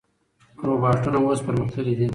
روباټونه 0.67 1.17
اوس 1.23 1.39
پرمختللي 1.47 1.93
دي. 1.99 2.07